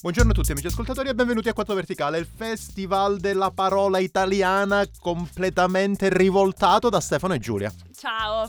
[0.00, 4.86] Buongiorno a tutti amici ascoltatori e benvenuti a Quattro Verticale, il festival della parola italiana
[5.00, 7.72] completamente rivoltato da Stefano e Giulia.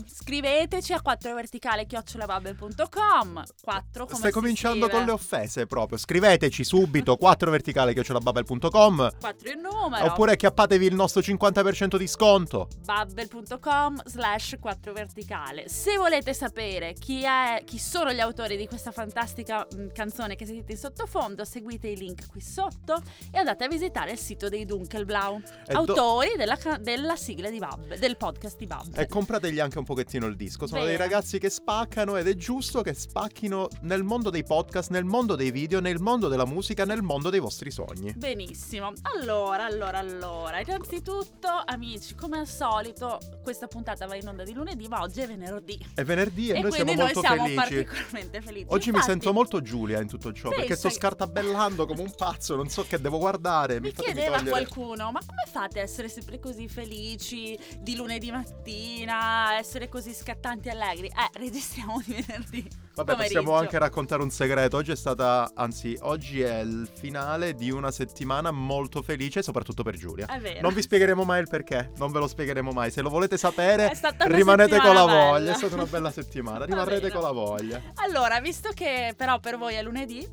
[0.06, 4.92] Scriveteci a 4verticale.com 4 come Stai cominciando scrive?
[4.96, 5.98] con le offese proprio.
[5.98, 12.68] Scriveteci subito 4verticale.com Quattro il numero oppure chiappatevi il nostro 50% di sconto.
[12.84, 18.90] babbel.com slash 4 verticale se volete sapere chi, è, chi sono gli autori di questa
[18.92, 23.68] fantastica mh, canzone che sentite in sottofondo seguite i link qui sotto e andate a
[23.68, 28.56] visitare il sito dei Dunkelblau E do- autori della, della sigla di Babbel del podcast
[28.58, 30.66] di Babbel E comprategli anche un pochettino il disco.
[30.66, 31.02] Sono dei Vero.
[31.02, 35.50] ragazzi che spaccano ed è giusto che spacchino nel mondo dei podcast, nel mondo dei
[35.50, 38.12] video, nel mondo della musica, nel mondo dei vostri sogni.
[38.16, 44.52] Benissimo, allora, allora, allora, innanzitutto amici, come al solito, questa puntata va in onda di
[44.52, 45.78] lunedì, ma oggi è venerdì.
[45.94, 47.54] È venerdì e, E noi siamo noi molto siamo felici.
[47.54, 48.66] particolarmente felici.
[48.68, 52.56] Oggi mi Infatti, sento molto Giulia in tutto ciò perché sto scartabellando come un pazzo,
[52.56, 53.80] non so che devo guardare.
[53.80, 58.30] Mi fatemi chiedeva togliere- qualcuno, ma come fate a essere sempre così felici di lunedì
[58.30, 61.06] mattina, essere così scattanti e allegri?
[61.06, 62.68] Eh, registriamo di venerdì.
[62.96, 64.76] Vabbè, possiamo anche raccontare un segreto.
[64.76, 69.96] Oggi è stata, anzi, oggi è il finale di una settimana molto felice, soprattutto per
[69.96, 70.26] Giulia.
[70.26, 70.60] È vero.
[70.60, 72.90] Non vi spiegheremo mai il perché, non ve lo spiegheremo mai.
[72.90, 73.92] Se lo volete sapere,
[74.26, 75.32] rimanete con la settimana voglia.
[75.38, 75.52] bella.
[75.52, 77.80] È stata una bella settimana, rimarrete con la voglia.
[77.94, 80.26] Allora, visto che però per voi è lunedì,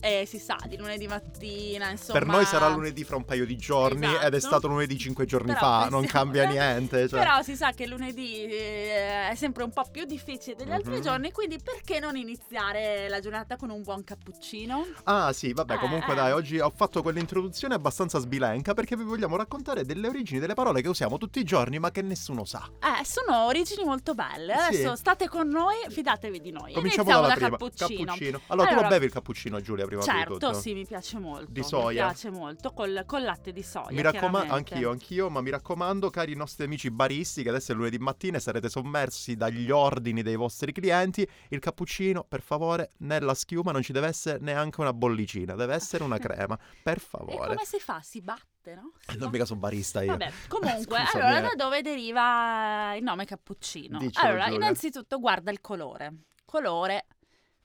[0.00, 2.18] eh, si sa, di lunedì mattina, insomma...
[2.18, 4.38] Per noi sarà lunedì fra un paio di giorni ed è Esatto.
[4.40, 7.08] stato lunedì cinque giorni Però fa, non pensiamo- cambia niente.
[7.08, 7.18] Cioè.
[7.18, 11.00] Però si sa che lunedì eh, è sempre un po' più difficile degli altri Mhm.
[11.02, 14.86] giorni, quindi perché non iniziare la giornata con un buon cappuccino?
[15.04, 16.16] Ah sì, vabbè, Eh, comunque eh.
[16.16, 20.80] dai, oggi ho fatto quell'introduzione abbastanza sbilenca perché vi vogliamo raccontare delle origini delle parole
[20.82, 22.68] che usiamo tutti i giorni ma che nessuno sa.
[22.80, 24.54] Eh, sono origini molto belle.
[24.70, 24.76] Sì.
[24.76, 26.72] Adesso state con noi, fidatevi di noi.
[26.72, 27.50] Cominciamo Iniziamo dalla da prima.
[27.50, 28.12] cappuccino.
[28.48, 30.52] Allora, tu lo Allora, bevi il cappuccino, Giulia, prima di Certo, tutto?
[30.54, 31.50] sì, mi piace molto.
[31.50, 32.06] Di soia?
[32.06, 33.90] Mi piace molto, col, col latte di soia.
[33.90, 37.98] Mi raccomando, anch'io, anch'io, ma mi raccomando, cari nostri amici baristi, che adesso è lunedì
[37.98, 43.72] mattina e sarete sommersi dagli ordini dei vostri clienti, il cappuccino, per favore, nella schiuma
[43.72, 47.48] non ci deve essere neanche una bollicina, deve essere una crema, per E favore.
[47.54, 48.00] come si fa?
[48.02, 48.92] Si batte, no?
[49.00, 49.30] Si Non batte.
[49.32, 50.10] mica sono barista io.
[50.12, 51.42] Vabbè, comunque, Scusami, allora eh.
[51.56, 53.98] da dove deriva il nome cappuccino?
[53.98, 54.56] Dicelo, allora, Giulia.
[54.56, 56.12] innanzitutto guarda il colore.
[56.44, 57.06] Colore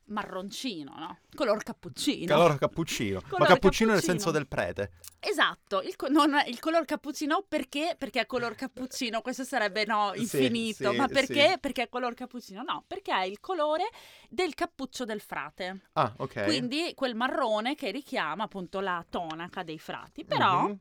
[0.06, 1.20] marroncino, no?
[1.34, 2.26] Color cappuccino.
[2.26, 3.22] Calore cappuccino.
[3.24, 4.20] ma Colore cappuccino nel cappuccino.
[4.24, 4.92] senso del prete.
[5.20, 7.96] Esatto, il, co- non- il color cappuccino perché?
[7.98, 11.52] Perché è color cappuccino, questo sarebbe no, Sì, infinito, sì, ma perché?
[11.52, 11.60] sì.
[11.60, 12.62] Perché è color cappuccino?
[12.62, 13.90] No, perché è il colore
[14.30, 15.82] del cappuccio del frate.
[15.94, 16.44] Ah, ok.
[16.44, 20.26] Quindi quel marrone che richiama appunto la tonaca dei frati.
[20.26, 20.80] Però Mhm.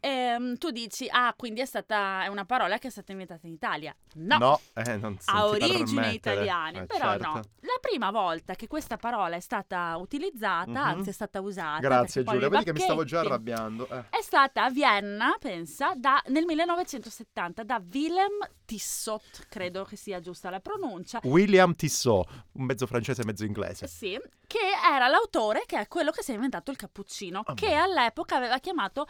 [0.00, 3.52] Ehm, tu dici, ah, quindi è stata è una parola che è stata inventata in
[3.54, 3.94] Italia.
[4.14, 4.38] No.
[4.38, 6.10] No, eh, non si Ha permettere.
[6.12, 7.26] italiane, Eh, però certo.
[7.26, 7.34] no.
[7.60, 10.76] La prima volta che questa parola è stata utilizzata, Mhm.
[10.76, 13.88] anzi è stata usata, Grazie Giulia, vedi che mi stavo già arrabbiando.
[13.88, 14.04] eh.
[14.10, 20.50] è stata a Vienna, pensa, da- nel 1970 da Willem Tissot, credo che sia giusta
[20.50, 21.20] la pronuncia.
[21.24, 23.86] William Tissot, un mezzo francese e mezzo inglese.
[23.86, 24.58] Sì, che
[24.92, 28.58] era l'autore che è quello che si è inventato il cappuccino, Ah, che all'epoca aveva
[28.58, 29.06] chiamato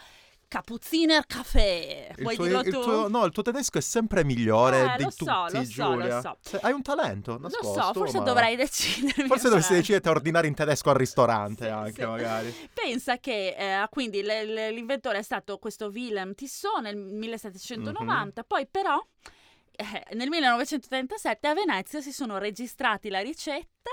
[0.57, 2.13] Cappucciner Café.
[2.17, 2.81] Il Vuoi tuo, dirlo il tu?
[2.83, 5.59] tuo- no, il tuo tedesco è sempre migliore Eh, di lo tutti, so, lo so,
[5.59, 6.21] lo Giulia.
[6.23, 6.59] so.
[6.63, 7.83] Hai un talento Lo nascosto.
[7.83, 9.27] so, forse ma- dovrei decidermi.
[9.29, 12.07] Forse dovresti decidere a ordinare in tedesco al ristorante Sì, anche, sì.
[12.07, 12.69] magari.
[12.73, 18.47] Pensa che eh, quindi le- le- l'inventore è stato questo Willem Tissot nel 1790, Mhm.
[18.47, 18.99] poi però
[19.79, 23.91] eh, nel 1937 a Venezia si sono registrati la ricetta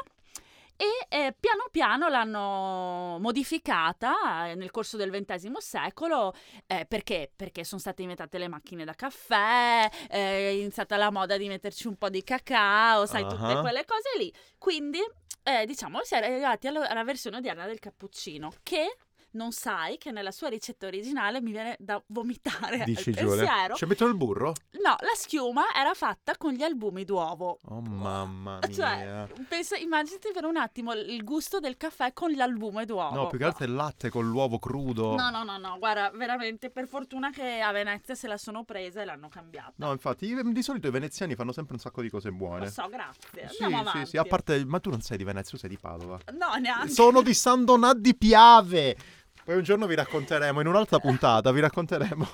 [0.76, 6.34] e eh, piano piano l'hanno modificata eh, nel corso del XX secolo
[6.68, 7.32] eh, perché?
[7.36, 11.88] Perché sono state inventate le macchine da caffè, eh, è iniziata la moda di metterci
[11.88, 13.62] un po' di cacao, sai, tutte Ah.
[13.62, 14.34] quelle cose lì.
[14.58, 15.00] Quindi,
[15.44, 18.98] eh, diciamo, si è arrivati alla, alla versione odierna del cappuccino che
[19.34, 23.46] non sai che nella sua ricetta originale mi viene da vomitare Dici al Giulia.
[23.46, 23.76] pensiero.
[23.76, 24.54] Ci mettono il burro?
[24.84, 27.60] No, la schiuma era fatta con gli albumi d'uovo.
[27.68, 28.74] Oh mamma mia.
[28.74, 33.16] Cioè, pensa, immaginati per un attimo il gusto del caffè con l'albume d'uovo.
[33.16, 35.16] no, più che altro il latte con l'uovo crudo.
[35.16, 39.02] No, no, no, no, guarda, veramente per fortuna che a Venezia se la sono presa
[39.02, 39.74] e l'hanno cambiata.
[39.78, 42.66] No, infatti, di solito i veneziani fanno sempre un sacco di cose buone.
[42.66, 43.50] Lo so, grazie.
[43.50, 44.10] Sì, Andiamo sì, avanti.
[44.10, 46.20] sì, a parte, ma tu non sei di Venezia, tu sei di Padova.
[46.34, 46.90] No, neanche.
[46.90, 48.96] Sono di San Donà di Piave.
[49.46, 52.28] Poi un giorno vi racconteremo, in un'altra puntata, vi racconteremo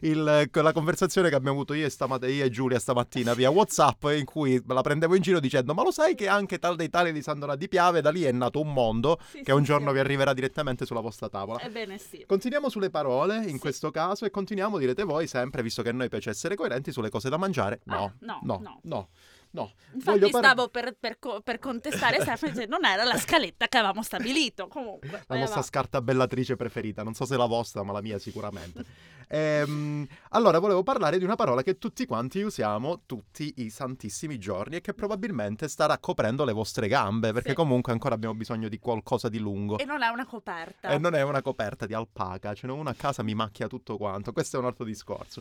[0.00, 4.02] il- la conversazione che abbiamo avuto io e, stamat- io e Giulia stamattina via Whatsapp
[4.16, 7.12] in cui la prendevo in giro dicendo ma lo sai che anche tal dei tali
[7.12, 9.62] di San Donà di Piave da lì è nato un mondo Sì, che sì, un
[9.62, 9.92] giorno sì.
[9.94, 11.60] vi arriverà direttamente sulla vostra tavola.
[11.60, 12.24] Ebbene sì.
[12.26, 16.08] Continuiamo sulle parole in questo caso e continuiamo, direte voi, sempre, visto che a noi
[16.08, 17.80] piace essere coerenti, sulle cose da mangiare.
[17.84, 18.80] No, Ah, no, no, no.
[18.84, 19.08] no.
[19.54, 19.72] No.
[19.94, 23.78] Infatti par- stavo per, per per contestare Stefano e dice, non era la scaletta che
[23.78, 24.68] avevamo stabilito.
[24.68, 25.66] Comunque, La nostra avanti.
[25.68, 28.84] scarta bellatrice preferita, non so se la vostra, ma la mia sicuramente.
[29.28, 34.76] Ehm, allora, volevo parlare di una parola che tutti quanti usiamo tutti i santissimi giorni
[34.76, 37.54] e che probabilmente starà coprendo le vostre gambe, perché Sì.
[37.54, 39.78] comunque ancora abbiamo bisogno di qualcosa di lungo.
[39.78, 40.88] E non è una coperta.
[40.88, 43.96] E non è una coperta di alpaca, ce n'è una a casa, mi macchia tutto
[43.96, 44.32] quanto.
[44.32, 45.40] Questo è un altro discorso.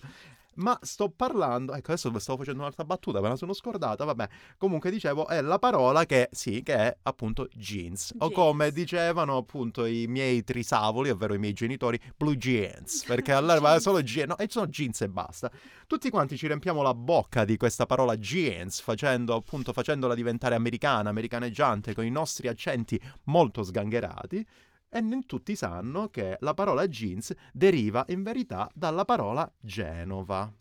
[0.55, 4.27] Ma sto parlando, ecco adesso stavo facendo un'altra battuta, me la sono scordata, vabbè.
[4.57, 8.13] Comunque dicevo, è la parola che, sì, che è appunto jeans.
[8.19, 8.33] O Jeans.
[8.35, 13.03] come dicevano appunto i miei trisavoli, ovvero i miei genitori, blue jeans.
[13.05, 13.83] Perché allora Jeans.
[13.83, 15.51] solo jeans, no, e sono jeans e basta.
[15.87, 21.09] Tutti quanti ci riempiamo la bocca di questa parola jeans, facendo appunto, facendola diventare americana,
[21.09, 24.45] americaneggiante, con i nostri accenti molto sgangherati.
[24.89, 30.51] E non tutti sanno che la parola jeans deriva in verità dalla parola Genova.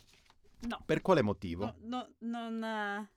[0.60, 0.82] No.
[0.84, 1.74] Per quale motivo?
[1.82, 2.64] No, no, non...
[2.64, 3.08] eh,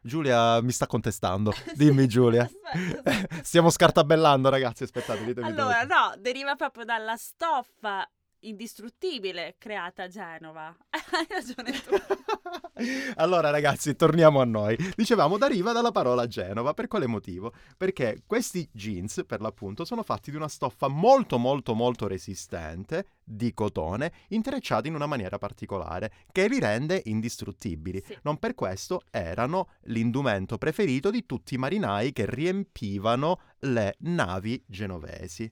[0.00, 1.52] Giulia mi sta contestando.
[1.74, 2.42] Dimmi Giulia.
[2.42, 3.42] Aspetta.
[3.42, 8.08] Stiamo scartabellando ragazzi, aspettate, ditemi Allora, no, deriva proprio dalla stoffa
[8.42, 10.74] indistruttibile creata a Genova.
[10.90, 11.94] Hai ragione tu.
[13.16, 14.76] allora ragazzi, torniamo a noi.
[14.94, 17.52] Dicevamo deriva dalla parola Genova, per quale motivo?
[17.76, 23.52] Perché questi jeans, per l'appunto, sono fatti di una stoffa molto molto molto resistente, di
[23.54, 28.02] cotone, intrecciati in una maniera particolare, che li rende indistruttibili.
[28.04, 28.18] Sì.
[28.22, 35.50] Non per questo erano l'indumento preferito di tutti i marinai che riempivano le navi genovesi.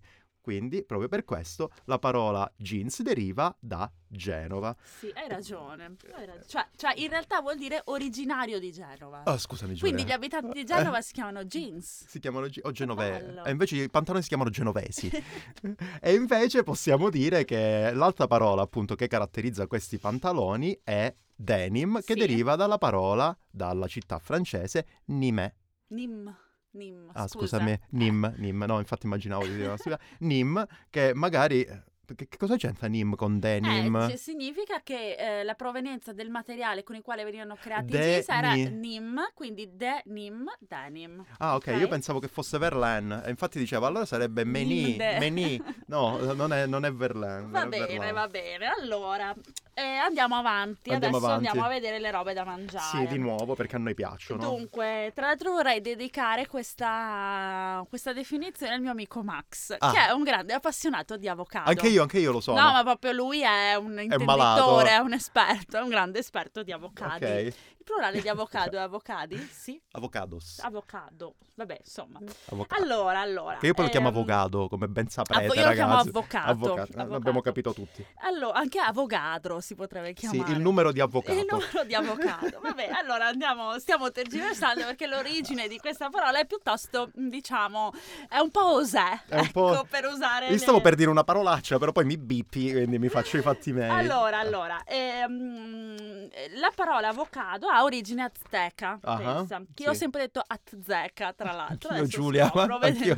[0.50, 4.74] Quindi, proprio per questo, la parola jeans deriva da Genova.
[4.98, 5.94] Sì, hai ragione.
[6.16, 9.22] hai rag- Cioè, cioè, in realtà vuol dire originario di Genova.
[9.26, 9.92] Oh, scusami Giulia.
[9.94, 12.04] Quindi gli abitanti di Genova si chiamano jeans.
[12.08, 13.24] Si chiamano o genovesi.
[13.26, 13.44] bello.
[13.44, 15.08] E invece i pantaloni si chiamano genovesi.
[16.02, 22.14] e invece possiamo dire che l'altra parola, appunto, che caratterizza questi pantaloni è denim, che
[22.14, 22.18] Sì.
[22.18, 25.52] deriva dalla parola, dalla città francese, Nîmes.
[25.90, 26.36] Nim.
[26.72, 27.10] Nim.
[27.12, 27.58] Ah, scusa.
[27.58, 28.66] scusami, Nîmes, Nîmes.
[28.66, 30.18] No, infatti immaginavo di dire una stupidaggine.
[30.20, 31.88] Nîmes, che magari...
[32.10, 33.94] Che, che cosa c'entra Nîmes con denim?
[33.94, 37.98] Eh, cioè, significa che eh, la provenienza del materiale con il quale venivano creati i
[37.98, 41.24] jeans era ni- nim, quindi denim, denim.
[41.38, 41.78] Ah, ok, ok?
[41.78, 43.22] io pensavo che fosse Verlaine.
[43.24, 44.96] E infatti dicevo, allora sarebbe Meni.
[44.96, 45.62] Meni.
[45.86, 47.46] No, non è, non è Verlaine.
[47.48, 48.12] Va bene, Verlaine.
[48.12, 48.66] va bene.
[48.66, 49.32] Allora,
[49.80, 50.90] eh, andiamo avanti.
[50.90, 51.46] Andiamo Adesso avanti.
[51.48, 52.84] andiamo a vedere le robe da mangiare.
[52.84, 54.42] Sì, di nuovo perché a noi piacciono.
[54.42, 59.92] Dunque, tra l'altro vorrei dedicare questa, questa definizione al mio amico Max, Ah.
[59.92, 61.68] che è un grande appassionato di avocado.
[61.70, 62.60] Anche io, anche io lo sono.
[62.60, 66.72] No, ma proprio lui è un intenditore, è un esperto, è un grande esperto di
[66.72, 67.24] avocadi.
[67.24, 67.54] Ok.
[67.80, 69.38] Il plurale di avocado è avocadi?
[69.50, 69.80] Sì.
[69.92, 70.58] Avocados.
[70.60, 71.36] Avocado.
[71.54, 72.20] Vabbè, insomma.
[72.50, 72.82] Avocado.
[72.82, 73.56] Allora, allora.
[73.56, 76.08] Che io poi lo chiamo ehm, avocado, come ben saprete, avo- io lo chiamo ragazzi.
[76.08, 76.50] avvocato.
[76.50, 76.80] Avvocato.
[76.80, 77.12] Eh, Avvocato.
[77.12, 78.06] L'abbiamo capito tutti.
[78.20, 80.44] Allora, anche avogadro si potrebbe chiamare.
[80.46, 81.38] Sì, il numero di avvocato.
[81.38, 82.60] Il numero di avocado.
[82.60, 87.92] Vabbè, allora andiamo, stiamo tergiversando perché l'origine di questa parola è piuttosto, diciamo,
[88.28, 89.22] è un po' osè.
[89.26, 92.04] È un po'- ecco, per usare Io le- stavo per dire una parolaccia, però poi
[92.04, 93.88] mi bippi, quindi mi faccio i fatti miei.
[93.88, 96.28] Allora, allora, ehm,
[96.58, 99.58] la parola avocado ha origine azteca, Ah, pensa.
[99.58, 99.82] Che sì.
[99.84, 101.90] io ho sempre detto azteca, tra l'altro.
[101.90, 103.14] Adesso Giulia, scopro ma anch'io.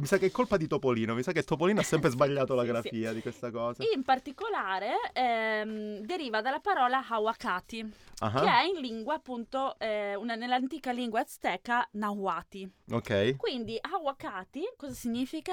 [0.00, 2.62] Mi sa che è colpa di Topolino, mi sa che Topolino ha sempre sbagliato la
[2.62, 2.72] Sì, sì.
[2.72, 3.82] grafia di questa cosa.
[3.94, 10.34] In particolare ehm, deriva dalla parola hawakati, Ah, che è in lingua appunto, eh, una-
[10.36, 12.70] nell'antica lingua azteca, nahuati.
[12.90, 13.36] Ok.
[13.36, 15.52] Quindi hawakati cosa significa?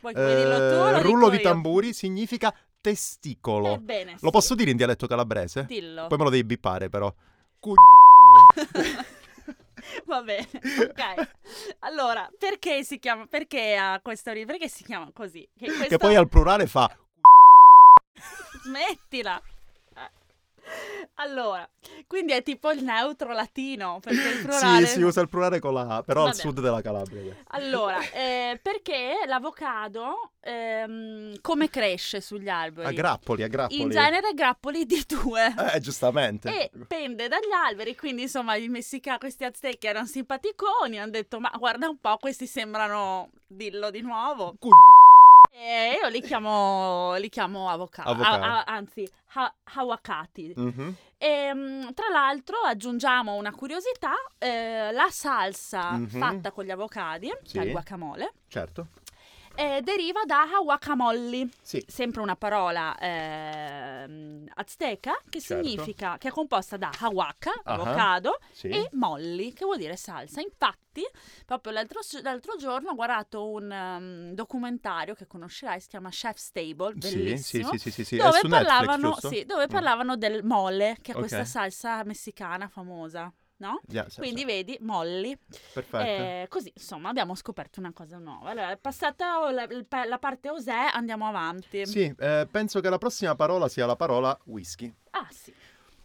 [0.00, 0.58] Vuoi, Eh, dirlo
[0.98, 1.42] tu rullo di io?
[1.42, 3.74] tamburi significa testicolo.
[3.74, 4.30] Ebbene, Lo sì.
[4.30, 5.64] posso dire in dialetto calabrese?
[5.66, 6.06] Dillo.
[6.08, 7.12] Poi me lo devi bippare però.
[7.64, 9.04] Coglioni.
[10.06, 11.28] Va bene, ok.
[11.80, 15.46] Allora, perché si chiama, perché ha questo ori- perché si chiama così?
[15.56, 16.90] Che, che questo- poi al plurale fa
[18.64, 19.40] Smettila.
[19.96, 20.10] Eh.
[21.16, 21.68] Allora,
[22.06, 24.86] quindi è tipo il neutro latino, perché il plurale...
[24.86, 26.40] Sì, si usa il plurale con la A, però al Vabbè.
[26.40, 27.34] sud della Calabria.
[27.48, 32.86] Allora, eh, perché l'avocado ehm, come cresce sugli alberi?
[32.88, 33.80] A grappoli, a grappoli.
[33.80, 35.54] In genere grappoli di due.
[35.72, 36.48] Eh, giustamente.
[36.48, 41.50] E pende dagli alberi, quindi insomma i messicani, questi aztechi erano simpaticoni, hanno detto ma
[41.56, 45.03] guarda un po', questi sembrano, dillo di nuovo, Coglioni.
[45.56, 48.42] E io li chiamo, li chiamo avocado, Avocado.
[48.44, 50.52] a- a- anzi ha- hawakati.
[50.56, 50.94] Mhm.
[51.16, 56.06] E, mm, tra l'altro aggiungiamo una curiosità, eh, la salsa Mhm.
[56.08, 57.54] fatta con gli avocadi, Sì.
[57.54, 58.88] cioè il guacamole, Certo.
[59.54, 61.82] Eh, deriva da hawakamolli, Sì.
[61.86, 65.62] sempre una parola ehm, azteca che Certo.
[65.62, 67.74] significa, che è composta da hawaka, Ah.
[67.74, 68.68] avocado, Sì.
[68.68, 70.40] e molli, che vuol dire salsa.
[70.40, 71.02] Infatti,
[71.44, 76.92] proprio l'altro, l'altro giorno ho guardato un um, documentario che conoscerai, si chiama Chef's Table,
[76.98, 77.68] Sì, sì, bellissimo.
[77.70, 78.16] sì, sì, sì, sì.
[78.16, 79.70] Dove Netflix, parlavano, sì, dove Mm.
[79.70, 81.20] parlavano del mole, che è Ok.
[81.20, 83.32] questa salsa messicana famosa.
[83.64, 83.80] No?
[83.88, 84.46] Yeah, sì, Quindi sì.
[84.46, 85.36] vedi, molli.
[85.72, 85.96] Perfetto.
[86.04, 88.50] Eh, così, insomma, abbiamo scoperto una cosa nuova.
[88.50, 89.66] Allora, è passata la,
[90.06, 91.86] la parte Osè, andiamo avanti.
[91.86, 94.92] Sì, eh, penso che la prossima parola sia la parola whisky.
[95.10, 95.52] Ah, sì.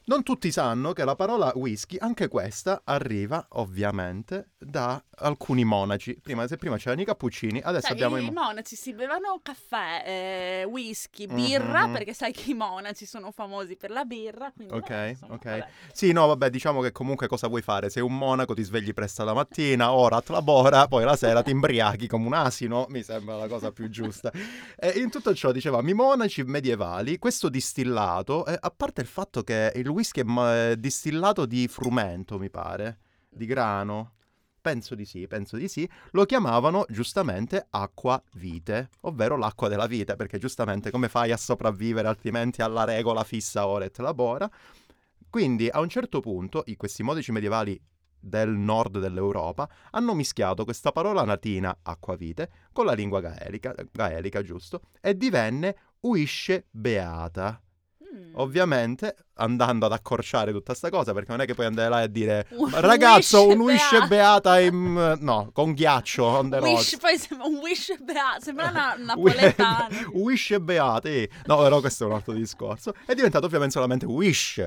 [0.09, 6.17] Non tutti sanno che la parola whisky, anche questa, arriva ovviamente da alcuni monaci.
[6.19, 9.39] Prima, se prima c'erano i cappuccini, adesso Sai, abbiamo i, i mo- monaci si bevano
[9.43, 11.93] caffè, eh, whisky, birra, Mhm.
[11.93, 14.51] perché sai che i monaci sono famosi per la birra.
[14.51, 15.43] Quindi, Ok, vabbè, insomma, ok.
[15.45, 15.67] vabbè.
[15.93, 17.91] Sì, no, vabbè, diciamo che comunque cosa vuoi fare?
[17.91, 22.07] Sei un monaco, ti svegli presto la mattina, ora labora, poi la sera ti imbriachi
[22.07, 24.31] come un asino, mi sembra la cosa più giusta.
[24.75, 29.43] E in tutto ciò, dicevamo, i monaci medievali, questo distillato, eh, a parte il fatto
[29.43, 34.13] che il whisky è ma- distillato di frumento, mi pare, di grano.
[34.61, 35.89] Penso di sì, penso di sì.
[36.11, 42.07] Lo chiamavano giustamente acqua vite, ovvero l'acqua della vite, perché giustamente come fai a sopravvivere
[42.07, 44.49] altrimenti alla regola fissa ora et labora?
[45.29, 47.79] Quindi a un certo punto questi modici medievali
[48.19, 54.81] del nord dell'Europa hanno mischiato questa parola latina acquavite con la lingua gaelica, gaelica giusto,
[54.99, 57.61] e divenne uisce beata.
[58.11, 58.31] Mm.
[58.35, 62.09] Ovviamente andando ad accorciare tutta sta cosa, perché non è che puoi andare là e
[62.11, 65.17] dire Un ragazzo wish un uisce beata." beata in...
[65.19, 66.97] no, con ghiaccio on the Wish, rocks.
[66.97, 69.87] poi sembra un wish beato, sembra una napoletana.
[70.13, 71.29] Wish e beate.
[71.45, 72.93] No, però questo è un altro discorso.
[73.05, 74.65] È diventato ovviamente solamente wish.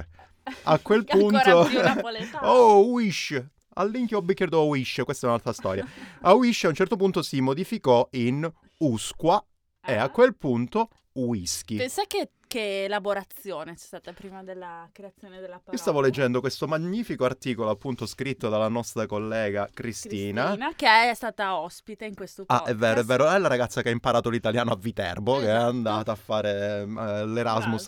[0.65, 1.69] A quel punto...
[2.43, 3.43] oh, wish.
[3.75, 5.87] All'inchio ho bicchiere wish, questa è un'altra storia.
[6.23, 9.43] A wish a un certo punto si modificò in usqua
[9.85, 10.09] e a Ah.
[10.11, 11.77] quel punto whisky.
[11.77, 15.73] Pensa che, che elaborazione c'è stata prima della creazione della parola.
[15.73, 20.45] Io stavo leggendo questo magnifico articolo appunto scritto dalla nostra collega Cristina.
[20.47, 22.73] Cristina, che è stata ospite in questo Ah, podcast.
[22.73, 25.51] è vero, è vero, è la ragazza che ha imparato l'italiano a Viterbo, che è
[25.51, 25.67] Esatto.
[25.69, 27.35] andata a fare eh, l'Erasmus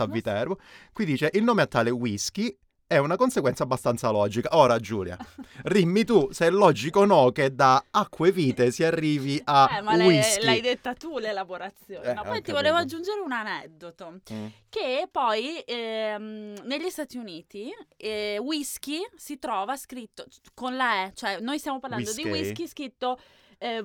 [0.00, 0.08] a Erasmus.
[0.10, 0.58] Viterbo.
[0.92, 2.56] Qui dice, il nome a tale whisky
[2.94, 4.50] è una conseguenza abbastanza logica.
[4.56, 5.16] Ora, Giulia,
[5.64, 9.80] rimmi tu se è logico o no che da acque vite si arrivi a Eh,
[9.82, 10.44] ma whisky.
[10.44, 12.10] l'hai detta tu l'elaborazione.
[12.10, 14.20] Eh, no, poi ti volevo aggiungere un aneddoto.
[14.32, 14.46] Mm.
[14.68, 20.24] Che poi ehm, negli Stati Uniti eh, whisky si trova scritto
[20.54, 22.40] con la E, cioè noi stiamo parlando di Whiskey.
[22.42, 23.18] whisky scritto
[23.58, 23.82] eh,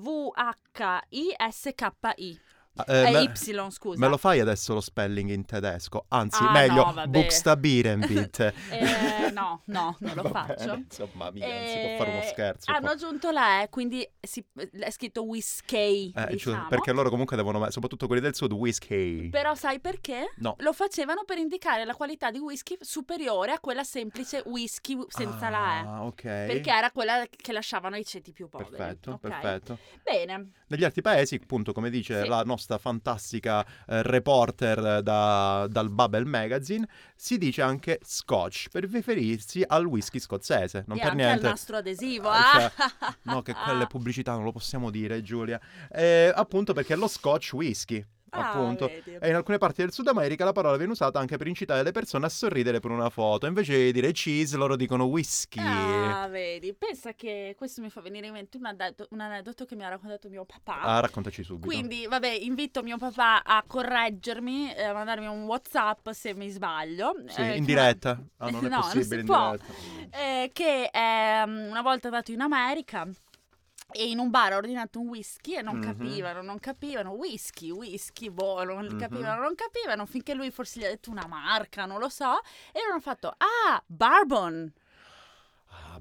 [1.19, 2.39] V-H-I-S-K-I.
[2.79, 3.99] Ah, eh, Eh, me- Y, scusa.
[3.99, 6.05] Me lo fai adesso lo spelling in tedesco?
[6.09, 7.07] Anzi, Ah, meglio, no, vabbè.
[8.07, 8.53] Bitte.
[8.69, 10.73] Eh, no, no, non lo Va bene, faccio.
[10.75, 12.71] Insomma, mica, non si Eh, può fare uno scherzo.
[12.71, 14.45] Hanno aggiunto la E, quindi si-
[14.79, 16.67] è scritto whisky, Eh, diciamo.
[16.67, 19.29] perché loro comunque devono, soprattutto quelli del sud, whisky.
[19.29, 20.33] Però sai perché?
[20.37, 20.55] No.
[20.59, 25.79] Lo facevano per indicare la qualità di whisky superiore a quella semplice whisky senza la
[25.79, 25.85] E.
[25.85, 26.21] Ah, ok.
[26.21, 28.69] Perché era quella che lasciavano i ceti più poveri.
[28.69, 29.19] Perfetto, ok?
[29.19, 29.77] perfetto.
[30.03, 30.51] Bene.
[30.67, 32.27] Negli altri paesi, appunto, come dice Sì.
[32.27, 39.63] la nostra fantastica eh, reporter da- dal Bubble Magazine, si dice anche scotch per riferirsi
[39.65, 40.83] al whisky scozzese.
[40.87, 41.45] Non e per niente.
[41.45, 42.29] al nastro adesivo.
[42.29, 43.17] Ah, cioè, ah.
[43.23, 45.59] No, che quelle pubblicità non lo possiamo dire, Giulia.
[45.91, 48.05] Eh, appunto perché è lo scotch whisky.
[48.31, 48.87] Ah, appunto.
[48.87, 49.17] vedi.
[49.19, 51.91] E in alcune parti del Sud America la parola viene usata anche per incitare le
[51.91, 53.45] persone a sorridere per una foto.
[53.47, 55.59] Invece di dire cheese, loro dicono whisky.
[55.61, 59.75] Ah, vedi, pensa che questo mi fa venire in mente un aneddoto, un aneddoto che
[59.75, 60.81] mi ha raccontato mio papà.
[60.81, 61.67] Ah, raccontaci subito.
[61.67, 67.13] Quindi, vabbè, invito mio papà a correggermi, eh, a mandarmi un WhatsApp se mi sbaglio.
[67.27, 68.21] Sì, eh, in diretta.
[68.37, 69.51] Ah, non è No, non possibile si in può.
[69.55, 70.17] diretta.
[70.17, 73.07] eh, che ehm, una volta andato in America
[73.91, 75.79] e in un bar ha ordinato un whisky e non Mhm.
[75.79, 78.95] capivano, non capivano, whisky, whisky, boh, non Mhm.
[78.95, 82.39] capivano, non capivano, finché lui forse gli ha detto una marca, non lo so,
[82.71, 84.71] e loro hanno fatto, ah, bourbon,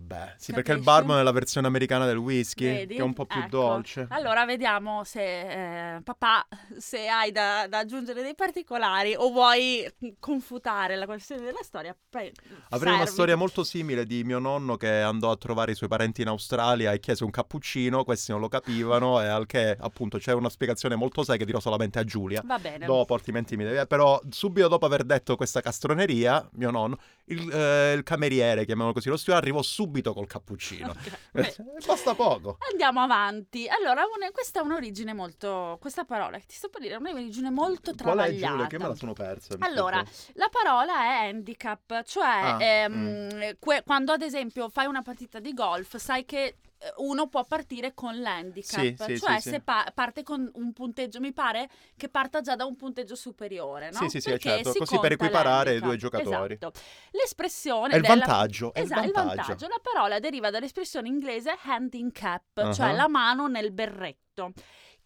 [0.09, 1.01] Beh, sì, perché il Capisci?
[1.01, 2.95] bourbon è la versione americana del whisky, vedi?
[2.95, 3.49] che è un po' più Ecco.
[3.51, 4.07] dolce.
[4.09, 6.49] Allora vediamo se, eh, papà,
[6.79, 9.87] se hai da, da aggiungere dei particolari o vuoi
[10.19, 11.95] confutare la questione della storia.
[12.09, 12.33] pre-
[12.71, 13.13] Avrei una servi.
[13.13, 16.93] storia molto simile di mio nonno che andò a trovare i suoi parenti in Australia
[16.93, 20.95] e chiese un cappuccino, questi non lo capivano e al che appunto c'è una spiegazione
[20.95, 22.41] molto seria che dirò solamente a Giulia.
[22.47, 22.87] Va bene.
[22.87, 23.87] Dopo, altrimenti mi devi...
[23.87, 26.97] Però subito dopo aver detto questa castroneria, mio nonno,
[27.27, 30.91] il, eh, il cameriere, chiamiamolo così, lo steward, arrivò subito col cappuccino.
[30.91, 31.57] Ok, beh.
[31.87, 32.59] Basta poco.
[32.71, 33.67] Andiamo avanti.
[33.69, 35.77] Allora, una- questa è un'origine molto.
[35.81, 38.53] Questa parola che ti sto per dire è un'origine molto Qual è travagliata.
[38.53, 38.67] Giulia?
[38.67, 39.57] Che me la sono persa.
[39.61, 40.03] Allora,
[40.35, 45.53] la parola è handicap, cioè Ah, ehm, que- quando ad esempio fai una partita di
[45.53, 46.57] golf, sai che eh,
[46.99, 49.49] uno può partire con l'handicap, Sì, sì, cioè sì, sì.
[49.51, 53.91] se pa- parte con un punteggio, mi pare che parta già da un punteggio superiore,
[53.91, 53.99] no?
[53.99, 56.55] Sì, sì, sì, Perché certo, si così per equiparare i due giocatori.
[56.55, 56.79] Esatto.
[57.11, 59.67] L'espressione È il della- vantaggio, è il Esatto, vantaggio.
[59.69, 62.97] La parola deriva dall'espressione inglese hand in cap, cioè Uh-huh.
[62.97, 64.53] la mano nel berretto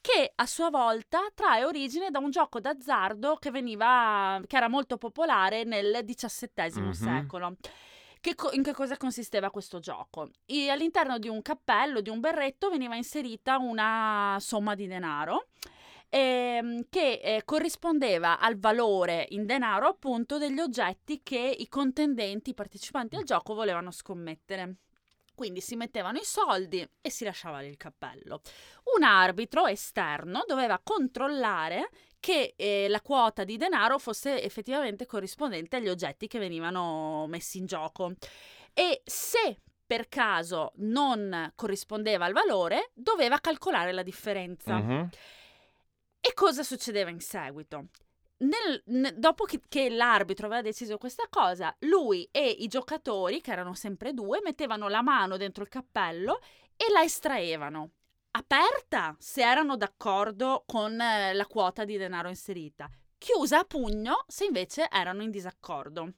[0.01, 4.97] che a sua volta trae origine da un gioco d'azzardo che veniva che era molto
[4.99, 6.93] popolare nel XVII Mhm.
[6.93, 7.57] secolo
[8.23, 10.31] Che co- in che cosa consisteva questo gioco?
[10.47, 15.49] E all'interno di un cappello, di un berretto, veniva inserita una somma di denaro
[16.09, 22.55] ehm, che eh, corrispondeva al valore in denaro appunto degli oggetti che i contendenti, i
[22.55, 24.77] partecipanti al gioco volevano scommettere.
[25.35, 28.41] Quindi si mettevano i soldi e si lasciava lì il cappello.
[28.97, 31.89] Un arbitro esterno doveva controllare
[32.23, 37.67] che eh, la quota di denaro fosse effettivamente corrispondente agli oggetti che venivano messi in
[37.67, 38.13] gioco.
[38.73, 44.77] E se per caso non corrispondeva al valore, doveva calcolare la differenza.
[44.77, 45.09] Mhm.
[46.21, 47.87] E cosa succedeva in seguito?
[48.39, 53.51] Nel- ne- dopo che, che l'arbitro aveva deciso questa cosa, lui e i giocatori, che
[53.51, 56.41] erano sempre due, mettevano la mano dentro il cappello
[56.77, 57.91] e la estraevano.
[58.35, 64.47] Aperta se erano d'accordo con eh, la quota di denaro inserita, chiusa a pugno se
[64.47, 66.13] invece erano in disaccordo.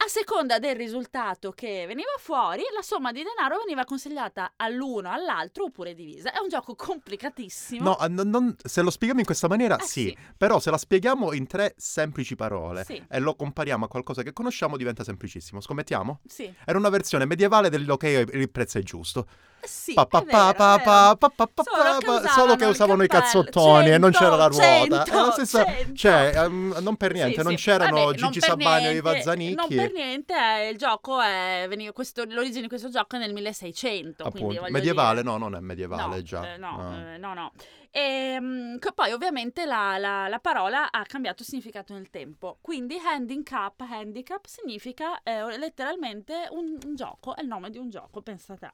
[0.00, 5.64] A seconda del risultato che veniva fuori, la somma di denaro veniva consigliata all'uno, all'altro
[5.64, 6.32] oppure divisa.
[6.32, 7.82] È un gioco complicatissimo.
[7.98, 10.02] No, non- non- se lo spieghiamo in questa maniera, Eh, sì.
[10.08, 10.18] sì.
[10.36, 13.04] Però se la spieghiamo in tre semplici parole Sì.
[13.08, 15.60] e lo compariamo a qualcosa che conosciamo, diventa semplicissimo.
[15.60, 16.20] Scommettiamo?
[16.26, 16.52] Sì.
[16.64, 18.02] Era una versione medievale dell'ok,
[18.32, 19.26] il prezzo è giusto.
[19.60, 23.90] Sì, Pa, pa, pa, pa, pa, pa, pa, Solo che solo che usavano i cazzottoni
[23.90, 25.02] e non c'era la 100, ruota.
[25.04, 25.94] È la stessa, 100.
[25.94, 27.64] cioè, ehm, non per niente, Sì, non sì.
[27.64, 29.54] c'erano Vabbè, Gigi per Sabagno e i Vazzanicchi.
[29.54, 33.32] Non per niente, eh, il gioco è veniva questo, l'origine di questo gioco è nel
[33.32, 35.22] 1600, quindi Appunto, medievale?
[35.22, 36.54] dire- No, non è medievale no, già.
[36.54, 37.12] eh, no, Ah.
[37.14, 37.52] eh, no, no.
[37.90, 42.58] E, mm, che poi ovviamente la, la- la parola ha cambiato significato nel tempo.
[42.60, 48.20] Quindi handicap, handicap significa eh, letteralmente un, un gioco, è il nome di un gioco,
[48.22, 48.70] pensa te.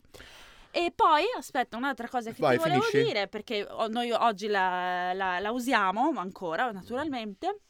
[0.77, 3.13] E poi, aspetta, un'altra cosa che Vai, ti volevo finisci.
[3.13, 7.61] dire, perché noi oggi la, la- la usiamo ancora, naturalmente.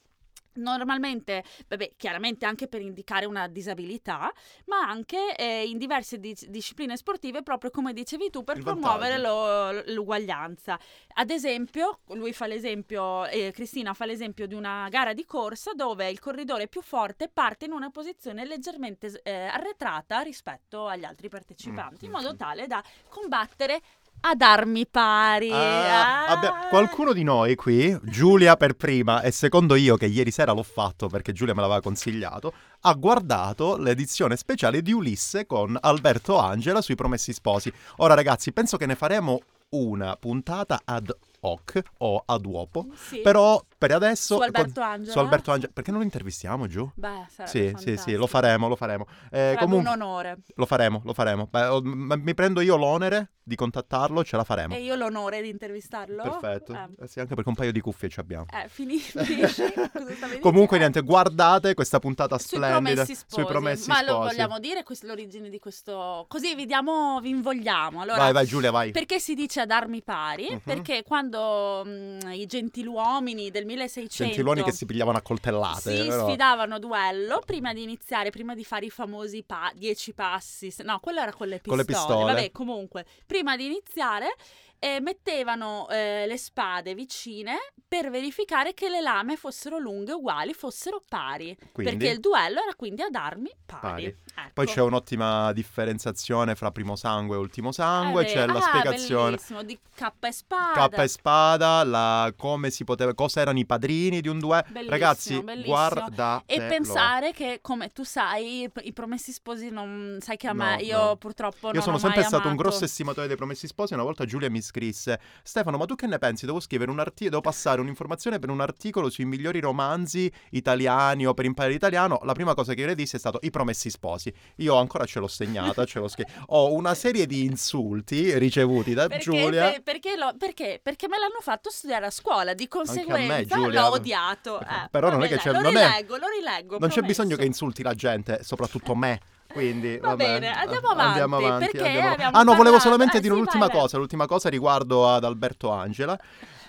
[0.55, 4.31] Normalmente, vabbè, chiaramente anche per indicare una disabilità,
[4.65, 9.17] ma anche eh, in diverse dis- discipline sportive, proprio come dicevi tu, per Il promuovere
[9.17, 10.79] lo- l'uguaglianza.
[11.15, 16.09] Ad esempio, lui fa l'esempio, eh, Cristina fa l'esempio di una gara di corsa dove
[16.09, 22.05] il corridore più forte parte in una posizione leggermente eh, arretrata rispetto agli altri partecipanti,
[22.05, 23.81] Mm, in modo tale da combattere
[24.27, 25.51] ad armi pari.
[25.51, 26.35] Ah, Ah.
[26.35, 30.63] vabbè, qualcuno di noi qui, Giulia per prima e secondo io che ieri sera l'ho
[30.63, 36.81] fatto perché Giulia me l'aveva consigliato, ha guardato l'edizione speciale di Ulisse con Alberto Angela
[36.81, 37.71] sui Promessi Sposi.
[37.97, 43.21] Ora ragazzi, penso che ne faremo una puntata ad hoc o ad uopo, Sì.
[43.21, 44.35] però per adesso...
[44.35, 45.11] Su Alberto Angela?
[45.11, 46.89] Su Alberto Angela, perché non lo intervistiamo giù?
[46.95, 49.05] Beh, Sì, sì, sì, lo faremo, lo faremo.
[49.31, 50.37] Eh, comunque, un onore.
[50.55, 51.47] lo faremo, lo faremo.
[51.47, 54.73] Beh, mi prendo io l'onere di contattarlo, ce la faremo.
[54.73, 56.23] E io l'onore di intervistarlo.
[56.23, 56.73] Perfetto.
[56.73, 58.45] Eh, Eh sì, anche perché un paio di cuffie ci abbiamo.
[58.51, 59.63] eh, fini- finisci?
[60.41, 63.35] Comunque niente, guardate questa puntata Sui splendida promessi sposi.
[63.35, 64.27] sui promessi Ma lo sposi.
[64.35, 66.25] vogliamo dire quest- l'origine di questo...
[66.27, 68.01] Così vi diamo, vi invogliamo.
[68.01, 68.91] Allora, Vai, vai Giulia, vai.
[68.91, 70.47] Perché si dice ad armi pari?
[70.51, 70.59] Mhm.
[70.63, 75.95] Perché quando mh, i gentiluomini del 1600 Gentiloni che si pigliavano a coltellate.
[75.95, 80.13] si però- sfidavano a duello prima di iniziare, prima di fare i famosi pa- dieci
[80.13, 80.73] passi.
[80.83, 81.77] No, quello era con le Con pistole.
[81.77, 82.33] le pistole.
[82.33, 84.33] Vabbè, comunque, prima di iniziare
[84.79, 87.55] eh, mettevano eh, le spade vicine
[87.87, 91.55] per verificare che le lame fossero lunghe, uguali, fossero pari.
[91.71, 93.81] Quindi, Perché il duello era quindi ad armi pari.
[93.81, 94.05] Pari.
[94.05, 94.51] Ecco.
[94.53, 98.61] Poi c'è un'ottima differenziazione fra primo sangue e ultimo sangue, Eh, c'è beh, la ah,
[98.61, 100.89] spiegazione di cappa e spada.
[100.89, 104.65] K e spada, la- come si poteva, cosa erano i padrini di un duello.
[104.87, 106.43] Ragazzi, guardatelo.
[106.45, 110.81] E pensare che, come tu sai, i- promessi sposi non sai che a me, No,
[110.81, 111.15] io no.
[111.17, 112.67] purtroppo non Io sono sempre mai stato un amato.
[112.69, 113.93] grosso estimatore dei promessi sposi.
[113.93, 116.45] Una volta Giulia mi scrisse: Stefano, ma tu che ne pensi?
[116.45, 121.33] Devo scrivere un articolo, devo passare un'informazione per un articolo sui migliori romanzi italiani o
[121.33, 122.19] per imparare l'italiano.
[122.23, 124.33] La prima cosa che io le dissi è stato i promessi sposi.
[124.57, 126.31] Io ancora ce l'ho segnata, ce l'ho scritto.
[126.47, 129.69] Ho una serie di insulti ricevuti da Perché, Giulia.
[129.71, 130.79] per- perché, lo- perché?
[130.81, 133.81] Perché me l'hanno fatto studiare a scuola, di me, conseguenza Giulia.
[133.81, 134.59] l'ho odiato.
[134.59, 134.87] eh.
[134.89, 136.77] Però non è che c'è- lo è- rileggo, lo rileggo.
[136.79, 137.21] Non c'è promesso.
[137.21, 139.19] bisogno che insulti la gente, soprattutto me.
[139.47, 142.37] Quindi, Va vabbè, bene, andiamo avanti, andiamo avanti, perché andiamo avanti.
[142.37, 143.75] Ah, no, volevo solamente eh, dire sì, un'ultima vai.
[143.77, 143.97] cosa.
[143.97, 146.19] L'ultima cosa riguardo ad Alberto Angela.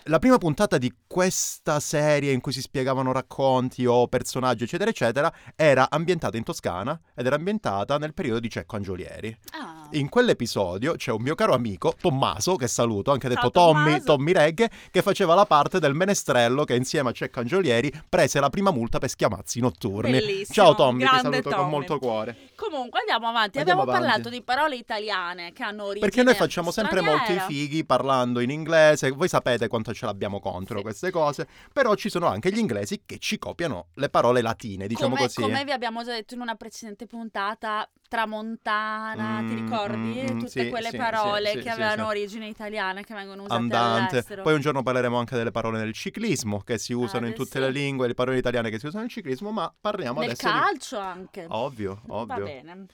[0.09, 5.33] La prima puntata di questa serie in cui si spiegavano racconti o personaggi, eccetera, eccetera,
[5.57, 9.37] era ambientata in Toscana ed era ambientata nel periodo di Cecco Angiolieri.
[9.59, 9.89] Ah.
[9.93, 14.01] In quell'episodio c'è un mio caro amico, Tommaso, che saluto, anche detto Ciao, Tommy.
[14.01, 18.51] Tommy Regge, che faceva la parte del menestrello che insieme a Cecco Angiolieri prese la
[18.51, 20.13] prima multa per schiamazzi notturni.
[20.13, 21.71] Bellissimo, Ciao Tommy, ti saluto con Tommy.
[21.71, 22.37] molto cuore.
[22.55, 23.59] Comunque andiamo avanti.
[23.59, 24.21] Andiamo Abbiamo avanti.
[24.21, 28.51] parlato di parole italiane che hanno origine Perché noi facciamo sempre molti fighi parlando in
[28.51, 30.83] inglese, voi sapete quanto ce l'abbiamo contro Sì.
[30.83, 35.17] queste cose, però ci sono anche gli inglesi che ci copiano le parole latine, diciamo
[35.17, 35.43] come, così.
[35.43, 39.97] come vi abbiamo già detto in una precedente puntata, tramontana, ti Mm, ricordi?
[39.97, 44.15] mm, mm, Tutte sì, quelle sì, parole che avevano origine italiana, che vengono usate andante.
[44.17, 44.43] all'estero.
[44.43, 47.59] Poi un giorno parleremo anche delle parole nel ciclismo che si usano Ah, in tutte
[47.59, 50.53] le lingue, le parole italiane che si usano nel ciclismo, ma parliamo Nel adesso di...
[50.53, 51.47] calcio anche.
[51.49, 52.45] Ovvio, Va ovvio.
[52.45, 52.87] bene.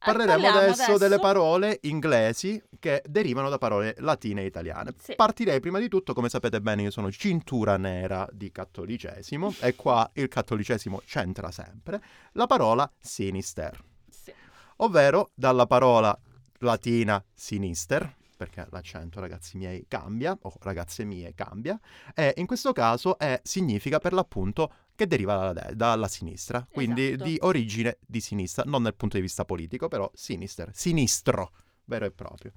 [0.00, 4.94] Eh, Parleremo parliamo adesso, delle parole inglesi che derivano da parole latine e italiane.
[4.96, 5.16] Sì.
[5.16, 10.08] Partirei prima di tutto, come sapete bene, io sono cintura nera di cattolicesimo e qua
[10.14, 12.00] il cattolicesimo c'entra sempre,
[12.32, 13.76] la parola sinister,
[14.08, 14.32] Sì.
[14.76, 16.16] ovvero dalla parola
[16.60, 21.78] latina sinister, perché l'accento ragazzi miei cambia, o ragazze mie cambia,
[22.14, 27.08] e in questo caso è- significa per l'appunto che deriva dalla, de- dalla sinistra, quindi
[27.08, 27.24] Esatto.
[27.24, 31.50] di origine di sinistra, non dal punto di vista politico, però sinister, sinistro,
[31.84, 32.52] vero e proprio.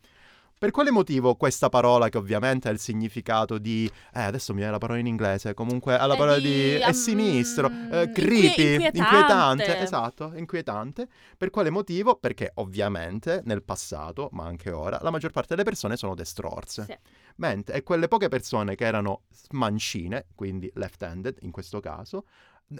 [0.62, 3.92] Per quale motivo questa parola, che ovviamente ha il significato di...
[4.14, 6.74] Eh, adesso mi viene la parola in inglese, comunque ha la È parola di, di...
[6.76, 8.98] è um, sinistro, eh, creepy, inquietante.
[9.00, 11.08] inquietante, esatto, inquietante.
[11.36, 12.16] Per quale motivo?
[12.16, 16.86] Perché ovviamente nel passato, ma anche ora, la maggior parte delle persone sono destrorse.
[16.88, 16.96] Sì.
[17.38, 22.26] Mentre e quelle poche persone che erano mancine, quindi left-handed in questo caso,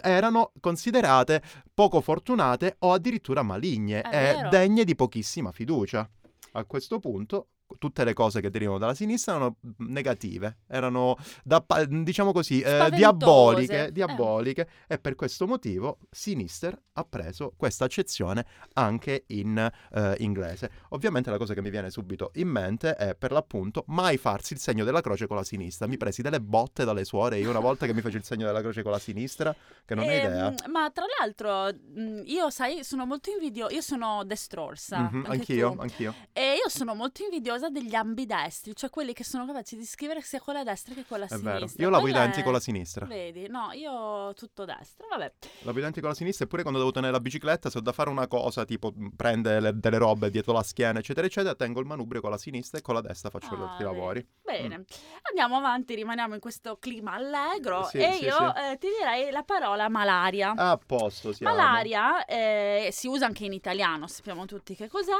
[0.02, 1.42] erano considerate
[1.74, 4.48] poco fortunate o addirittura maligne È e vero.
[4.50, 6.08] degne di pochissima fiducia.
[6.52, 12.32] A questo punto tutte le cose che derivano dalla sinistra erano negative, erano da diciamo
[12.32, 12.96] così eh, Spaventose.
[12.96, 13.92] diaboliche, Eh.
[13.92, 19.56] diaboliche e per questo motivo Sinister ha preso questa accezione anche in
[19.92, 20.70] eh, inglese.
[20.90, 24.58] Ovviamente la cosa che mi viene subito in mente è per l'appunto mai farsi il
[24.58, 25.86] segno della croce con la sinistra.
[25.86, 28.60] Mi presi delle botte dalle suore io una volta che mi feci il segno della
[28.60, 29.54] croce con la sinistra,
[29.84, 30.54] che non hai Ehm, idea.
[30.70, 33.74] Ma tra l'altro, mh, io sai, sono molto invidiosa.
[33.74, 34.98] Io sono destrorsa.
[35.10, 35.80] Mhm, anche anch'io, tu.
[35.80, 36.14] anch'io.
[36.32, 40.40] E io sono molto invidiosa degli ambidestri, cioè quelli che sono capaci di scrivere sia
[40.40, 41.52] con la destra che con la È sinistra.
[41.52, 41.72] vero.
[41.76, 43.06] Io lavo i denti con la sinistra.
[43.06, 45.32] Vedi, no, io tutto destro, vabbè.
[45.62, 47.92] Lavo i denti con la sinistra eppure quando devo tenere la bicicletta, se ho da
[47.92, 51.86] fare una cosa tipo prendere le- delle robe dietro la schiena, eccetera, eccetera, tengo il
[51.86, 54.26] manubrio con la sinistra e con la destra faccio gli Ah, altri lavori.
[54.42, 54.82] Bene, Mm.
[55.28, 58.44] andiamo avanti, rimaniamo in questo clima allegro Sì, e sì, io sì.
[58.72, 60.52] eh, ti direi la parola malaria.
[60.56, 61.54] A posto, siamo.
[61.54, 65.10] Malaria eh, si usa anche in italiano, sappiamo tutti che cos'è.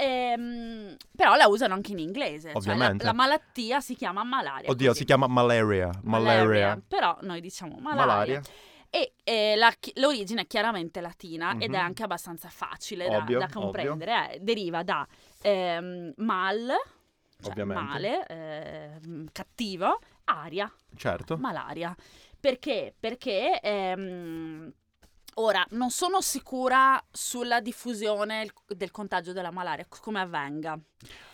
[0.00, 2.52] Ehm, però la usano anche in inglese.
[2.52, 3.04] Cioè la, Ovviamente.
[3.04, 4.70] la malattia si chiama malaria.
[4.70, 4.98] Oddio, così.
[5.00, 5.90] si chiama malaria.
[6.02, 6.80] Malaria.
[6.86, 8.06] Però noi diciamo malaria.
[8.06, 8.42] Malaria.
[8.92, 11.84] E eh, la l'origine è chiaramente latina ed è Mhm.
[11.84, 14.32] anche abbastanza facile da, Ovvio, da comprendere.
[14.34, 14.38] eh.
[14.40, 15.06] deriva da
[15.42, 16.66] ehm, mal,
[17.40, 17.82] cioè Ovviamente.
[17.82, 21.36] male, ehm, cattivo, aria, Certo.
[21.36, 21.94] malaria.
[22.40, 22.92] Perché?
[22.98, 24.72] Perché ehm,
[25.40, 30.78] ora non sono sicura sulla diffusione del contagio della malaria, come avvenga.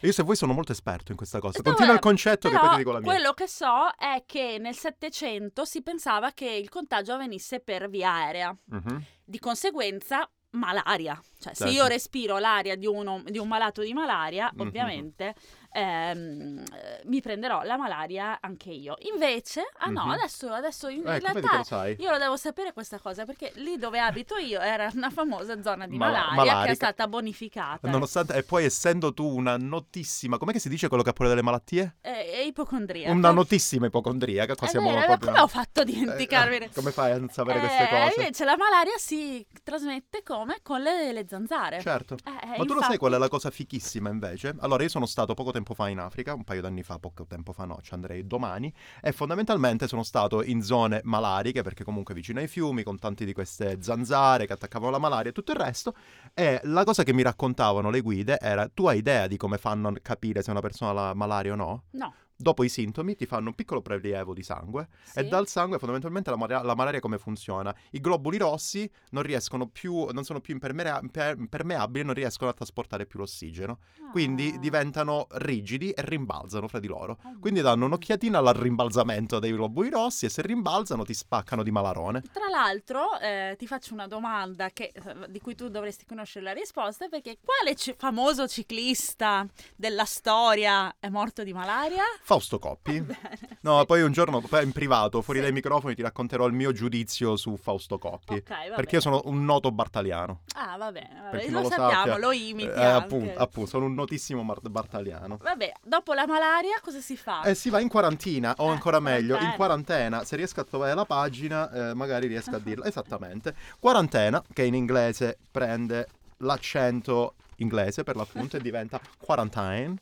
[0.00, 1.60] Io se vuoi sono molto esperto in questa cosa.
[1.62, 3.10] Continua il concetto che Però poi ti dico la mia.
[3.10, 8.12] quello che so è che nel Settecento si pensava che il contagio avvenisse per via
[8.12, 8.56] aerea.
[8.66, 9.04] Mhm.
[9.24, 11.20] Di conseguenza, malaria.
[11.38, 11.72] Cioè, se Certo.
[11.74, 14.60] io respiro l'aria di, uno- di un malato di malaria, Mhm.
[14.66, 15.34] ovviamente
[15.72, 18.96] ehm, eh, mi prenderò la malaria anche io.
[19.12, 20.10] Invece, ah no, Mhm.
[20.10, 24.36] adesso, adesso in che realtà io lo devo sapere questa cosa perché lì dove abito
[24.36, 26.72] io era una famosa zona di Mala- malaria che malarica.
[26.72, 27.88] è stata bonificata.
[27.90, 31.28] Nonostante, e poi essendo tu una notissima, com'è che si dice quello che ha pure
[31.28, 31.96] delle malattie?
[32.00, 33.12] Eh, è ipocondriaca.
[33.12, 34.54] Una notissima ipocondriaca.
[34.54, 36.56] Qua È siamo vero, ma proprio- come ho fatto a dimenticarmi?
[36.56, 38.14] Eh, come fai a non sapere Eh, queste cose?
[38.20, 40.58] Invece la malaria si trasmette come?
[40.62, 41.80] Con le, le zanzare.
[41.80, 42.16] Certo.
[42.24, 44.54] Eh, eh, Ma tu lo sai infatti- qual è la cosa fichissima invece?
[44.60, 47.52] Allora, io sono stato poco tempo fa in Africa, un paio d'anni fa, poco tempo
[47.52, 52.40] fa no, ci andrei domani, e fondamentalmente sono stato in zone malariche, perché comunque vicino
[52.40, 55.94] ai fiumi, con tanti di queste zanzare che attaccavano la malaria e tutto il resto,
[56.34, 59.88] e la cosa che mi raccontavano le guide era, tu hai idea di come fanno
[59.88, 61.84] a capire se una persona ha la malaria o no?
[61.92, 62.14] No.
[62.38, 65.28] Dopo i sintomi ti fanno un piccolo prelievo di sangue e Sì.
[65.28, 67.74] dal sangue fondamentalmente la, malaria- la malaria come funziona?
[67.92, 72.50] I globuli rossi non riescono più, non sono più impermea- per- impermeabili e non riescono
[72.50, 73.78] a trasportare più l'ossigeno.
[74.12, 74.58] Quindi Ah.
[74.58, 77.18] diventano rigidi e rimbalzano fra di loro.
[77.24, 81.70] Oh, Quindi danno un'occhiatina al rimbalzamento dei globuli rossi e se rimbalzano ti spaccano di
[81.70, 82.20] malarone.
[82.32, 86.52] Tra l'altro, eh, ti faccio una domanda che- eh, di cui tu dovresti conoscere la
[86.52, 92.02] risposta, perché quale ci- famoso ciclista della storia è morto di malaria?
[92.26, 93.00] Fausto Coppi.
[93.02, 93.38] Bene.
[93.60, 95.44] No, poi un giorno in privato, fuori Sì.
[95.44, 98.34] dai microfoni, ti racconterò il mio giudizio su Fausto Coppi.
[98.34, 100.40] Ok, va Perché io sono un noto bartaliano.
[100.56, 101.50] Ah, va bene, va bene.
[101.50, 105.36] lo, lo sappiamo, sappia, lo imiti Eh, appunto, appunto, sono un notissimo bartaliano.
[105.40, 107.42] Vabbè, dopo la malaria cosa si fa?
[107.42, 108.70] Eh, si va in quarantina, o Ah.
[108.70, 109.54] Eh, ancora meglio, in quarantena.
[109.56, 110.24] quarantena.
[110.24, 112.86] Se riesco a trovare la pagina, eh, magari riesco a dirla.
[112.86, 113.54] Esattamente.
[113.78, 116.08] Quarantena, che in inglese prende
[116.38, 119.94] l'accento inglese per l'appunto e diventa quarantine.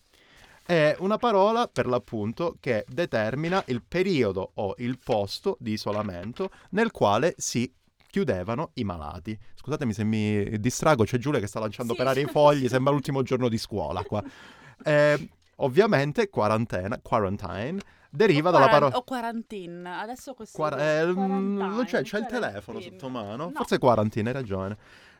[0.66, 6.90] È una parola per l'appunto che determina il periodo o il posto di isolamento nel
[6.90, 7.70] quale si
[8.11, 9.38] chiudevano i malati.
[9.57, 11.98] Scusatemi se mi distrago, c'è Giulia che sta lanciando Sì.
[11.98, 14.22] per aria i fogli, sembra l'ultimo giorno di scuola qua.
[14.85, 18.96] Eh, ovviamente quarantena, quarantine, deriva O dalla quaran- parola...
[18.96, 20.57] O quarantine, adesso questo...
[20.57, 22.98] Quar- eh, quarantine, c'è, c'è il telefono quarantine.
[22.98, 23.44] sotto mano.
[23.46, 23.53] No.
[23.55, 24.77] Forse quarantine, hai ragione.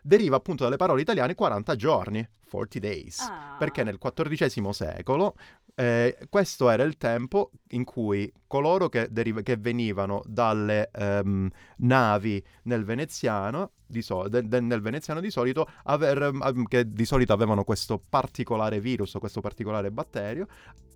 [0.07, 3.21] Deriva appunto dalle parole italiane 40 giorni, 40 days.
[3.21, 3.57] Ah.
[3.59, 5.35] Perché nel XIV secolo
[5.75, 12.43] eh, questo era il tempo in cui coloro che, deriva- che venivano dalle ehm, navi
[12.65, 17.33] nel veneziano, di so- de- de- nel veneziano di solito, aver- ehm, che di solito
[17.33, 20.47] avevano questo particolare virus o questo particolare batterio,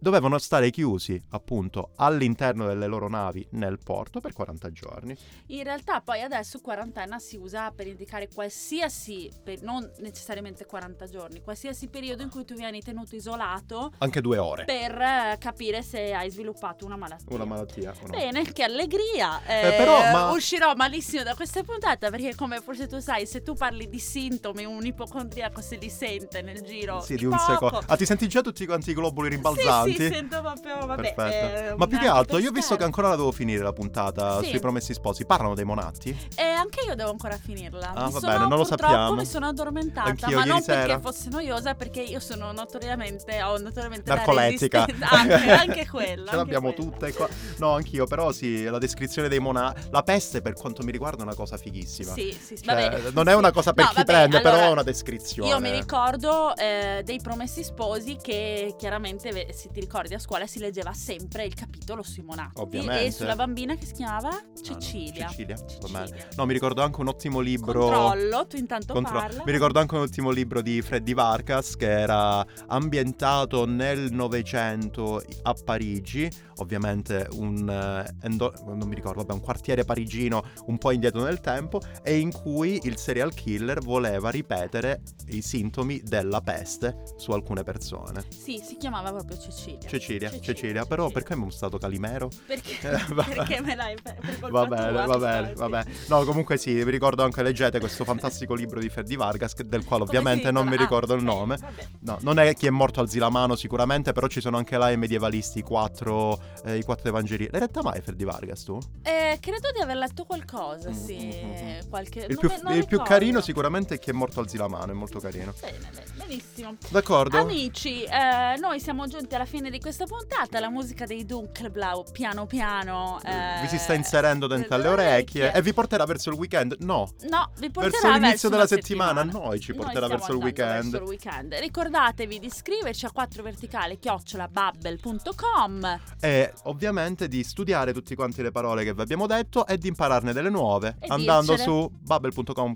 [0.00, 5.16] dovevano stare chiusi appunto all'interno delle loro navi nel porto per 40 giorni.
[5.46, 11.40] In realtà poi adesso quarantena si usa per indicare qualsiasi, per- non necessariamente 40 giorni,
[11.42, 14.64] qualsiasi periodo in cui tu vieni tenuto isolato Anche due ore.
[14.68, 17.34] Per eh, capire se hai sviluppato una malattia.
[17.34, 18.08] Una malattia no?
[18.08, 19.40] Bene, che allegria!
[19.46, 23.42] Eh, Eh, però, ma- Uscirò malissimo da questa puntata perché come forse tu sai, se
[23.42, 27.38] tu parli di sintomi, un ipocondriaco se li sente nel giro Sì, di, di un
[27.38, 27.80] secondo.
[27.86, 29.92] Ah, ti senti già tutti quanti i globuli rimbalzanti?
[29.94, 31.14] Sì, sì, sento proprio, vabbè.
[31.16, 34.42] Eh, Ma più che altro, io ho visto che ancora la devo finire la puntata
[34.42, 34.50] Sì.
[34.50, 35.24] sui promessi sposi.
[35.24, 36.14] Parlano dei monatti?
[36.36, 37.92] E anche io devo ancora finirla.
[37.94, 39.14] Ah, Mi va sono, bene, non lo sappiamo.
[39.14, 40.80] mi sono addormentata, Anch'io ma non sera.
[40.84, 44.56] perché fosse noiosa, perché io sono notoriamente ho notoriamente Narcolettica.
[44.58, 46.26] Resistenza- anche, anche quello.
[46.26, 47.28] Ce l'abbiamo tutte qua.
[47.58, 49.88] No, anch'io, però sì, la descrizione dei monatti.
[49.90, 52.12] La peste, per quanto mi riguarda, è una cosa fighissima.
[52.12, 53.10] Sì, sì, sì, Cioè, vabbè.
[53.12, 55.48] non è una cosa per No, chi vabbè, prende, però allora, è una descrizione.
[55.50, 60.58] Io mi ricordo eh, dei promessi sposi che chiaramente, se ti ricordi a scuola, si
[60.58, 62.60] leggeva sempre il capitolo sui monatti.
[62.60, 63.06] Ovviamente.
[63.06, 65.28] E sulla bambina che si chiamava Ah, no, Cecilia.
[65.28, 65.56] Cecilia.
[65.56, 66.26] Cecilia.
[66.36, 67.80] No, mi ricordo anche un ottimo libro.
[67.80, 69.42] Controllo, tu intanto Contro- parla.
[69.44, 75.54] Mi ricordo anche un ultimo libro di Freddy Vargas che era ambientato nel Novecento a
[75.64, 81.22] Parigi, ovviamente un, eh, endo- non mi ricordo, vabbè, un quartiere parigino un po' indietro
[81.22, 87.32] nel tempo e in cui il serial killer voleva ripetere i sintomi della peste su
[87.32, 88.24] alcune persone.
[88.28, 89.88] Sì, si chiamava proprio Cecilia.
[89.88, 92.28] Cecilia, Cecilia, però perché mi è stato Calimero?
[92.46, 95.92] Perché, Eh, perché me l'hai per colpa Va bene, va bene, va bene.
[96.08, 100.04] No, comunque sì, vi ricordo anche, leggete questo fantastico libro di Freddy Vargas, del quale
[100.04, 101.56] Come ovviamente non mi ricordo Ah, il nome.
[101.56, 101.86] vabbè.
[102.00, 104.96] No, non è chi è morto al Zilamano sicuramente, però ci sono anche là i
[104.96, 107.48] medievalisti, i quattro, eh, i quattro evangeli.
[107.50, 108.78] L'hai letta mai Freddy Vargas tu?
[109.02, 111.42] Eh, credo di aver letto qualcosa, Mm, sì.
[111.44, 111.88] mm, mm.
[111.88, 112.20] Qualche...
[112.20, 114.92] Il non più, me- non il più carino sicuramente è chi è morto al Zilamano,
[114.92, 115.52] è molto carino.
[115.60, 116.76] Bene, bene, benissimo.
[116.90, 117.38] D'accordo?
[117.38, 120.60] Amici, eh, noi siamo giunti alla fine di questa puntata.
[120.60, 123.18] La musica dei Dunkelblau, piano piano.
[123.24, 126.76] eh, vi si sta inserendo dentro alle orecchie e vi porterà verso il weekend?
[126.80, 127.08] No.
[127.28, 130.52] No, vi porterà Verso l'inizio verso della una settimana, noi ci porterà stiamo verso il
[130.54, 131.54] verso il weekend.
[131.54, 138.84] Ricordatevi di iscriverci a 4 verticale chiocciolabubble.com E ovviamente di studiare tutte quante le parole
[138.84, 141.62] che vi abbiamo detto e di impararne delle nuove E andando dircele.
[141.62, 142.74] su bubble.com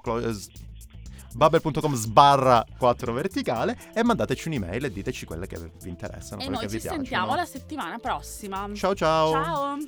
[1.35, 6.68] bubble.com sbarra 4 verticale e mandateci un'email e diteci quelle che vi interessano, E noi
[6.68, 8.68] ci sentiamo la settimana prossima.
[8.75, 9.33] Ciao ciao.
[9.33, 9.79] Ciao.